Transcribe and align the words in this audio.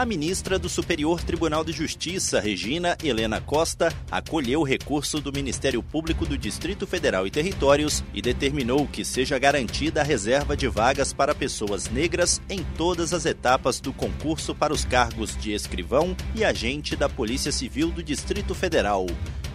A 0.00 0.06
ministra 0.06 0.58
do 0.58 0.66
Superior 0.66 1.22
Tribunal 1.22 1.62
de 1.62 1.72
Justiça, 1.72 2.40
Regina 2.40 2.96
Helena 3.04 3.38
Costa, 3.38 3.92
acolheu 4.10 4.60
o 4.60 4.64
recurso 4.64 5.20
do 5.20 5.30
Ministério 5.30 5.82
Público 5.82 6.24
do 6.24 6.38
Distrito 6.38 6.86
Federal 6.86 7.26
e 7.26 7.30
Territórios 7.30 8.02
e 8.14 8.22
determinou 8.22 8.86
que 8.86 9.04
seja 9.04 9.38
garantida 9.38 10.00
a 10.00 10.02
reserva 10.02 10.56
de 10.56 10.66
vagas 10.68 11.12
para 11.12 11.34
pessoas 11.34 11.90
negras 11.90 12.40
em 12.48 12.64
todas 12.78 13.12
as 13.12 13.26
etapas 13.26 13.78
do 13.78 13.92
concurso 13.92 14.54
para 14.54 14.72
os 14.72 14.86
cargos 14.86 15.36
de 15.36 15.52
escrivão 15.52 16.16
e 16.34 16.46
agente 16.46 16.96
da 16.96 17.06
Polícia 17.06 17.52
Civil 17.52 17.90
do 17.90 18.02
Distrito 18.02 18.54
Federal. 18.54 19.04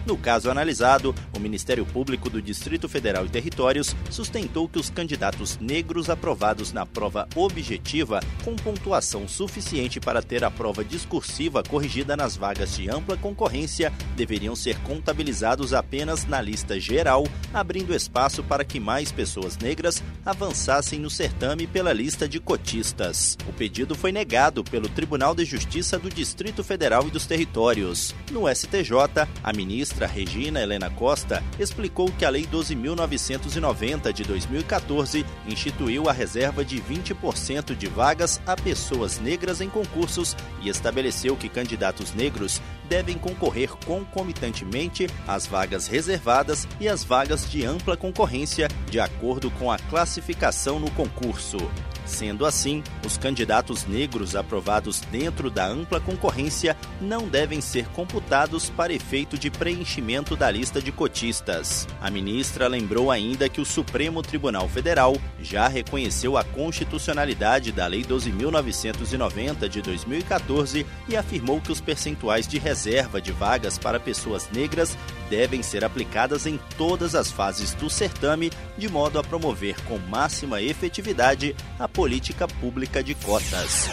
No 0.06 0.16
caso 0.16 0.48
analisado, 0.48 1.12
o 1.36 1.40
Ministério 1.40 1.84
Público 1.84 2.30
do 2.30 2.40
Distrito 2.40 2.88
Federal 2.88 3.26
e 3.26 3.28
Territórios 3.28 3.94
sustentou 4.08 4.68
que 4.68 4.78
os 4.78 4.88
candidatos 4.88 5.58
negros 5.58 6.08
aprovados 6.08 6.72
na 6.72 6.86
prova 6.86 7.28
objetiva 7.34 8.20
com 8.44 8.54
pontuação 8.54 9.26
suficiente 9.26 9.98
para 9.98 10.22
ter 10.22 10.44
a 10.44 10.50
prova 10.50 10.84
discursiva 10.84 11.60
corrigida 11.64 12.16
nas 12.16 12.36
vagas 12.36 12.76
de 12.76 12.88
ampla 12.88 13.16
concorrência 13.16 13.92
deveriam 14.14 14.54
ser 14.54 14.78
contabilizados 14.82 15.74
apenas 15.74 16.24
na 16.24 16.40
lista 16.40 16.78
geral, 16.78 17.26
abrindo 17.52 17.92
espaço 17.92 18.44
para 18.44 18.64
que 18.64 18.78
mais 18.78 19.10
pessoas 19.10 19.58
negras 19.58 20.04
avançassem 20.24 21.00
no 21.00 21.10
certame 21.10 21.66
pela 21.66 21.92
lista 21.92 22.28
de 22.28 22.38
cotistas. 22.38 23.36
O 23.48 23.52
pedido 23.52 23.96
foi 23.96 24.12
negado 24.12 24.62
pelo 24.62 24.88
Tribunal 24.88 25.34
de 25.34 25.44
Justiça 25.44 25.98
do 25.98 26.08
Distrito 26.08 26.62
Federal 26.62 27.08
e 27.08 27.10
dos 27.10 27.26
Territórios. 27.26 28.14
No 28.30 28.48
STJ, 28.48 29.26
a 29.42 29.52
ministra 29.52 29.95
ministra 29.96 30.06
Regina 30.06 30.60
Helena 30.60 30.90
Costa 30.90 31.42
explicou 31.58 32.12
que 32.12 32.24
a 32.24 32.30
Lei 32.30 32.46
12.990 32.46 34.12
de 34.12 34.24
2014 34.24 35.24
instituiu 35.46 36.08
a 36.08 36.12
reserva 36.12 36.64
de 36.64 36.80
20% 36.80 37.74
de 37.74 37.86
vagas 37.86 38.40
a 38.46 38.54
pessoas 38.54 39.18
negras 39.18 39.62
em 39.62 39.70
concursos 39.70 40.36
e 40.60 40.68
estabeleceu 40.68 41.34
que 41.34 41.48
candidatos 41.48 42.12
negros 42.12 42.60
devem 42.88 43.16
concorrer 43.16 43.70
concomitantemente 43.86 45.08
às 45.26 45.46
vagas 45.46 45.86
reservadas 45.86 46.68
e 46.78 46.88
às 46.88 47.02
vagas 47.02 47.50
de 47.50 47.64
ampla 47.64 47.96
concorrência, 47.96 48.68
de 48.90 49.00
acordo 49.00 49.50
com 49.52 49.72
a 49.72 49.78
classificação 49.78 50.78
no 50.78 50.90
concurso. 50.90 51.58
Sendo 52.06 52.46
assim, 52.46 52.84
os 53.04 53.18
candidatos 53.18 53.84
negros 53.84 54.36
aprovados 54.36 55.00
dentro 55.10 55.50
da 55.50 55.66
ampla 55.66 56.00
concorrência 56.00 56.76
não 57.00 57.26
devem 57.28 57.60
ser 57.60 57.88
computados 57.88 58.70
para 58.70 58.92
efeito 58.92 59.36
de 59.36 59.50
preenchimento 59.50 60.36
da 60.36 60.50
lista 60.50 60.80
de 60.80 60.92
cotistas. 60.92 61.86
A 62.00 62.08
ministra 62.08 62.68
lembrou 62.68 63.10
ainda 63.10 63.48
que 63.48 63.60
o 63.60 63.64
Supremo 63.64 64.22
Tribunal 64.22 64.68
Federal 64.68 65.16
já 65.42 65.66
reconheceu 65.66 66.36
a 66.36 66.44
constitucionalidade 66.44 67.72
da 67.72 67.86
Lei 67.86 68.04
12.990 68.04 69.68
de 69.68 69.82
2014 69.82 70.86
e 71.08 71.16
afirmou 71.16 71.60
que 71.60 71.72
os 71.72 71.80
percentuais 71.80 72.46
de 72.46 72.58
reserva 72.58 73.20
de 73.20 73.32
vagas 73.32 73.78
para 73.78 73.98
pessoas 73.98 74.48
negras 74.52 74.96
devem 75.28 75.62
ser 75.62 75.84
aplicadas 75.84 76.46
em 76.46 76.58
todas 76.78 77.14
as 77.14 77.30
fases 77.30 77.74
do 77.74 77.90
certame, 77.90 78.52
de 78.78 78.88
modo 78.88 79.18
a 79.18 79.24
promover 79.24 79.80
com 79.82 79.98
máxima 79.98 80.62
efetividade 80.62 81.56
a 81.78 81.88
política 81.96 82.46
pública 82.46 83.02
de 83.02 83.14
cotas. 83.14 83.88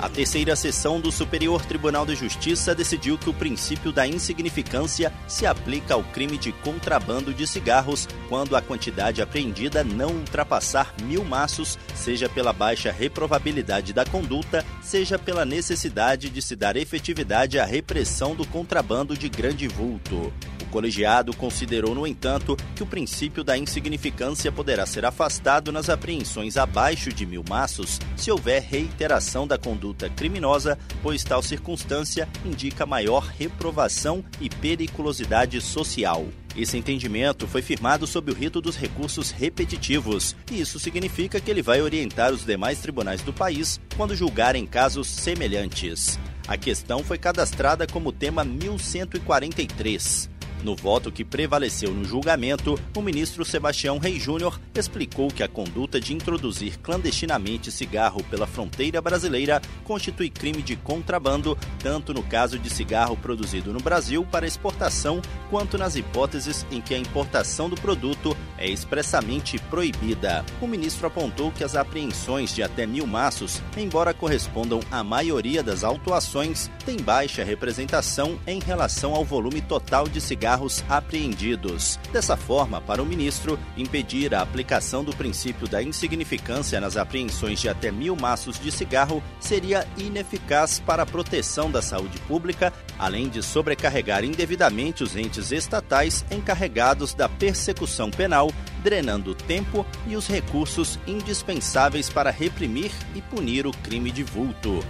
A 0.00 0.08
terceira 0.08 0.56
sessão 0.56 0.98
do 0.98 1.12
Superior 1.12 1.64
Tribunal 1.66 2.06
de 2.06 2.16
Justiça 2.16 2.74
decidiu 2.74 3.18
que 3.18 3.28
o 3.28 3.34
princípio 3.34 3.92
da 3.92 4.06
insignificância 4.06 5.12
se 5.28 5.44
aplica 5.44 5.92
ao 5.92 6.02
crime 6.02 6.38
de 6.38 6.50
contrabando 6.50 7.34
de 7.34 7.46
cigarros 7.46 8.08
quando 8.26 8.56
a 8.56 8.62
quantidade 8.62 9.20
apreendida 9.20 9.84
não 9.84 10.08
ultrapassar 10.12 10.94
mil 11.02 11.22
maços, 11.22 11.78
seja 11.94 12.26
pela 12.26 12.54
baixa 12.54 12.90
reprovabilidade 12.90 13.92
da 13.92 14.06
conduta, 14.06 14.64
seja 14.80 15.18
pela 15.18 15.44
necessidade 15.44 16.30
de 16.30 16.40
se 16.40 16.56
dar 16.56 16.74
efetividade 16.76 17.58
à 17.58 17.66
repressão 17.66 18.34
do 18.34 18.46
contrabando 18.46 19.16
de 19.16 19.28
grande 19.28 19.68
vulto 19.68 20.32
colegiado 20.72 21.36
considerou, 21.36 21.94
no 21.94 22.06
entanto, 22.06 22.56
que 22.74 22.82
o 22.82 22.86
princípio 22.86 23.44
da 23.44 23.58
insignificância 23.58 24.50
poderá 24.50 24.86
ser 24.86 25.04
afastado 25.04 25.70
nas 25.70 25.90
apreensões 25.90 26.56
abaixo 26.56 27.12
de 27.12 27.26
mil 27.26 27.44
maços 27.46 28.00
se 28.16 28.30
houver 28.30 28.62
reiteração 28.62 29.46
da 29.46 29.58
conduta 29.58 30.08
criminosa, 30.08 30.78
pois 31.02 31.22
tal 31.22 31.42
circunstância 31.42 32.26
indica 32.44 32.86
maior 32.86 33.30
reprovação 33.38 34.24
e 34.40 34.48
periculosidade 34.48 35.60
social. 35.60 36.26
Esse 36.56 36.76
entendimento 36.76 37.46
foi 37.46 37.62
firmado 37.62 38.06
sob 38.06 38.30
o 38.30 38.34
rito 38.34 38.60
dos 38.60 38.76
recursos 38.76 39.30
repetitivos, 39.30 40.34
e 40.50 40.60
isso 40.60 40.78
significa 40.78 41.40
que 41.40 41.50
ele 41.50 41.62
vai 41.62 41.80
orientar 41.80 42.32
os 42.32 42.44
demais 42.44 42.78
tribunais 42.80 43.22
do 43.22 43.32
país 43.32 43.80
quando 43.96 44.16
julgarem 44.16 44.66
casos 44.66 45.06
semelhantes. 45.08 46.18
A 46.46 46.56
questão 46.56 47.04
foi 47.04 47.18
cadastrada 47.18 47.86
como 47.86 48.12
tema 48.12 48.44
1143. 48.44 50.31
No 50.62 50.76
voto 50.76 51.10
que 51.10 51.24
prevaleceu 51.24 51.92
no 51.92 52.04
julgamento, 52.04 52.78
o 52.96 53.02
ministro 53.02 53.44
Sebastião 53.44 53.98
Rei 53.98 54.20
Júnior 54.20 54.60
explicou 54.74 55.28
que 55.28 55.42
a 55.42 55.48
conduta 55.48 56.00
de 56.00 56.14
introduzir 56.14 56.78
clandestinamente 56.78 57.72
cigarro 57.72 58.22
pela 58.24 58.46
fronteira 58.46 59.02
brasileira 59.02 59.60
constitui 59.82 60.30
crime 60.30 60.62
de 60.62 60.76
contrabando, 60.76 61.58
tanto 61.80 62.14
no 62.14 62.22
caso 62.22 62.60
de 62.60 62.70
cigarro 62.70 63.16
produzido 63.16 63.72
no 63.72 63.80
Brasil 63.80 64.24
para 64.30 64.46
exportação, 64.46 65.20
quanto 65.50 65.76
nas 65.76 65.96
hipóteses 65.96 66.64
em 66.70 66.80
que 66.80 66.94
a 66.94 66.98
importação 66.98 67.68
do 67.68 67.74
produto 67.74 68.36
é 68.58 68.68
expressamente 68.68 69.58
proibida. 69.58 70.44
O 70.60 70.66
ministro 70.66 71.06
apontou 71.06 71.50
que 71.50 71.64
as 71.64 71.74
apreensões 71.74 72.54
de 72.54 72.62
até 72.62 72.86
mil 72.86 73.06
maços, 73.06 73.62
embora 73.76 74.14
correspondam 74.14 74.80
à 74.90 75.02
maioria 75.02 75.62
das 75.62 75.84
autuações, 75.84 76.70
têm 76.84 76.96
baixa 76.96 77.44
representação 77.44 78.38
em 78.46 78.60
relação 78.60 79.14
ao 79.14 79.24
volume 79.24 79.60
total 79.60 80.08
de 80.08 80.20
cigarro 80.20 80.42
cigarros 80.42 80.84
apreendidos. 80.88 81.98
Dessa 82.12 82.36
forma, 82.36 82.80
para 82.80 83.02
o 83.02 83.06
ministro, 83.06 83.58
impedir 83.76 84.34
a 84.34 84.42
aplicação 84.42 85.04
do 85.04 85.14
princípio 85.14 85.68
da 85.68 85.82
insignificância 85.82 86.80
nas 86.80 86.96
apreensões 86.96 87.60
de 87.60 87.68
até 87.68 87.90
mil 87.90 88.16
maços 88.16 88.58
de 88.58 88.70
cigarro 88.70 89.22
seria 89.40 89.86
ineficaz 89.96 90.80
para 90.80 91.02
a 91.04 91.06
proteção 91.06 91.70
da 91.70 91.80
saúde 91.80 92.18
pública, 92.20 92.72
além 92.98 93.28
de 93.28 93.42
sobrecarregar 93.42 94.24
indevidamente 94.24 95.02
os 95.02 95.16
entes 95.16 95.52
estatais 95.52 96.24
encarregados 96.30 97.14
da 97.14 97.28
persecução 97.28 98.10
penal, 98.10 98.51
drenando 98.82 99.30
o 99.30 99.34
tempo 99.34 99.86
e 100.06 100.16
os 100.16 100.26
recursos 100.26 100.98
indispensáveis 101.06 102.08
para 102.08 102.30
reprimir 102.30 102.90
e 103.14 103.22
punir 103.22 103.66
o 103.66 103.72
crime 103.72 104.10
de 104.10 104.22
vulto. 104.22 104.80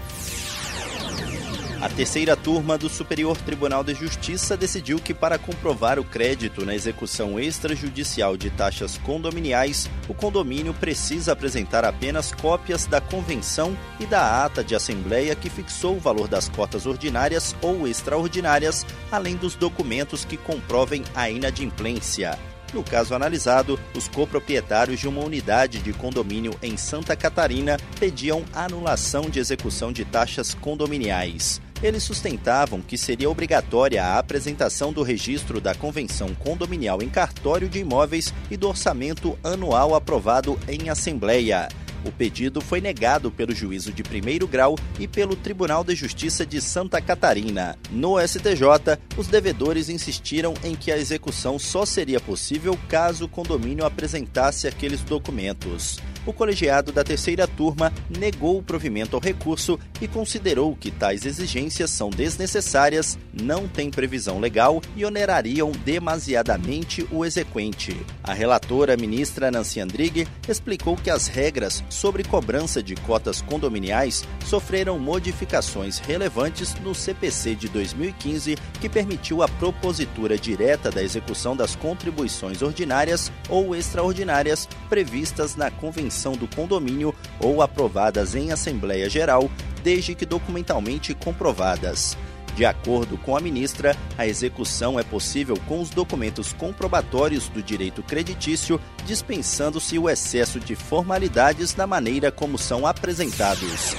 A 1.83 1.89
terceira 1.89 2.37
turma 2.37 2.79
do 2.79 2.89
Superior 2.89 3.37
Tribunal 3.37 3.83
de 3.83 3.93
Justiça 3.93 4.57
decidiu 4.57 5.01
que, 5.01 5.13
para 5.13 5.37
comprovar 5.37 5.99
o 5.99 6.05
crédito 6.05 6.65
na 6.65 6.77
execução 6.77 7.41
extrajudicial 7.41 8.37
de 8.37 8.51
taxas 8.51 8.97
condominiais, 8.99 9.91
o 10.09 10.15
condomínio 10.15 10.73
precisa 10.73 11.33
apresentar 11.33 11.85
apenas 11.85 12.31
cópias 12.31 12.87
da 12.87 13.01
convenção 13.01 13.77
e 13.99 14.07
da 14.07 14.45
ata 14.45 14.63
de 14.63 14.77
assembleia 14.77 15.35
que 15.35 15.51
fixou 15.51 15.97
o 15.97 16.01
valor 16.01 16.29
das 16.29 16.49
cotas 16.49 16.87
ordinárias 16.87 17.57
ou 17.61 17.89
extraordinárias, 17.89 18.87
além 19.11 19.35
dos 19.35 19.57
documentos 19.57 20.25
que 20.25 20.37
comprovem 20.37 21.03
a 21.17 21.29
inadimplência. 21.29 22.39
No 22.73 22.83
caso 22.83 23.15
analisado, 23.15 23.79
os 23.95 24.09
coproprietários 24.09 24.99
de 24.99 25.07
uma 25.07 25.23
unidade 25.23 25.81
de 25.81 25.93
condomínio 25.93 26.55
em 26.63 26.77
Santa 26.77 27.15
Catarina 27.15 27.77
pediam 28.01 28.45
anulação 28.55 29.29
de 29.29 29.39
execução 29.39 29.93
de 29.93 30.05
taxas 30.05 30.55
condominiais. 30.55 31.61
Eles 31.83 32.05
sustentavam 32.05 32.81
que 32.81 32.97
seria 32.97 33.29
obrigatória 33.29 34.05
a 34.05 34.19
apresentação 34.19 34.93
do 34.93 35.03
registro 35.03 35.61
da 35.61 35.75
convenção 35.75 36.33
condominial 36.35 37.03
em 37.03 37.09
cartório 37.09 37.69
de 37.69 37.81
imóveis 37.81 38.33
e 38.51 38.57
do 38.57 38.69
orçamento 38.69 39.37
anual 39.43 39.95
aprovado 39.95 40.59
em 40.69 40.89
assembleia. 40.89 41.69
O 42.05 42.11
pedido 42.11 42.61
foi 42.61 42.81
negado 42.81 43.31
pelo 43.31 43.55
juízo 43.55 43.93
de 43.93 44.03
primeiro 44.03 44.47
grau 44.47 44.77
e 44.99 45.07
pelo 45.07 45.37
Tribunal 45.37 45.85
de 45.85 45.95
Justiça 45.95 46.45
de 46.45 46.61
Santa 46.61 47.01
Catarina. 47.01 47.79
No 47.91 48.21
STJ, 48.21 48.99
os 49.17 49.29
devedores 49.29 49.89
insistiram 49.89 50.55
em 50.65 50.75
que 50.75 50.91
a 50.91 50.99
execução 50.99 51.59
só 51.59 51.87
seria 51.87 52.21
possível 52.21 52.79
caso 52.89 53.27
o 53.27 53.29
condomínio 53.29 53.85
apresentasse 53.85 54.67
aqueles 54.67 55.03
documentos. 55.03 55.99
O 56.25 56.33
colegiado 56.33 56.93
da 56.93 57.03
terceira 57.03 57.47
turma 57.47 57.93
negou 58.09 58.59
o 58.59 58.63
provimento 58.63 59.17
ao 59.17 59.23
recurso 59.23 59.79
e 60.01 60.07
considerou 60.07 60.77
que 60.77 60.91
tais 60.91 61.27
exigências 61.27 61.91
são 61.91 62.11
desnecessárias, 62.11 63.19
não 63.33 63.67
têm 63.67 63.91
previsão 63.91 64.39
legal 64.39 64.81
e 64.97 65.05
onerariam 65.05 65.73
demasiadamente 65.85 67.07
o 67.11 67.25
exequente. 67.25 67.97
A 68.23 68.33
relatora, 68.33 68.97
ministra 68.97 69.51
Nancy 69.51 69.81
Andrighi, 69.81 70.29
explicou 70.49 70.97
que 70.97 71.11
as 71.11 71.27
regras 71.27 71.83
sobre 71.89 72.23
cobrança 72.23 72.83
de 72.83 72.95
cotas 72.95 73.43
condominiais 73.43 74.25
sofreram 74.47 74.99
modificações 74.99 75.99
relevantes 75.99 76.75
no 76.77 76.95
CPC 76.95 77.55
de 77.55 77.69
2015, 77.69 78.57
que 78.81 78.89
permitiu 78.89 79.43
a 79.43 79.49
propositura 79.49 80.39
direta 80.39 80.91
da 80.91 81.03
execução 81.03 81.57
das 81.57 81.75
contribuições 81.75 82.63
ordinárias 82.63 83.33
ou 83.49 83.75
extraordinárias 83.75 84.69
previstas 84.89 85.57
na 85.57 85.71
convenção 85.71 86.12
do 86.33 86.47
condomínio 86.47 87.15
ou 87.41 87.63
aprovadas 87.63 88.35
em 88.35 88.53
Assembleia 88.53 89.09
Geral, 89.09 89.51
desde 89.83 90.15
que 90.15 90.27
documentalmente 90.27 91.15
comprovadas. 91.15 92.17
De 92.55 92.65
acordo 92.67 93.17
com 93.17 93.37
a 93.37 93.41
ministra, 93.41 93.97
a 94.17 94.27
execução 94.27 95.01
é 95.01 95.03
possível 95.03 95.57
com 95.67 95.81
os 95.81 95.89
documentos 95.89 96.53
comprobatórios 96.53 97.49
do 97.49 97.63
direito 97.63 98.03
creditício, 98.03 98.81
dispensando-se 99.07 99.99
o 99.99 100.09
excesso 100.09 100.61
de 100.61 100.75
formalidades 100.75 101.75
na 101.75 101.87
maneira 101.87 102.31
como 102.31 102.59
são 102.59 102.87
apresentados. 102.87 103.97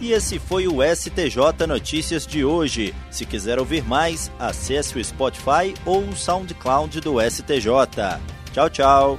E 0.00 0.12
esse 0.12 0.38
foi 0.38 0.68
o 0.68 0.78
STJ 0.80 1.66
Notícias 1.66 2.24
de 2.24 2.44
hoje. 2.44 2.94
Se 3.10 3.26
quiser 3.26 3.58
ouvir 3.58 3.82
mais, 3.82 4.30
acesse 4.38 4.96
o 4.96 5.04
Spotify 5.04 5.74
ou 5.84 6.04
o 6.04 6.16
SoundCloud 6.16 7.00
do 7.00 7.16
STJ. 7.20 8.20
Tchau, 8.52 8.70
tchau. 8.70 9.18